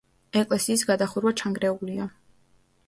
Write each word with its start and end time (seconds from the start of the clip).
ეკლესიის 0.39 0.83
გადახურვა 0.91 1.35
ჩანგრეულია. 1.43 2.11